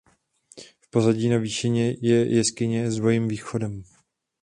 [0.81, 3.83] V pozadí na výšině je jeskyně s dvojím vchodem.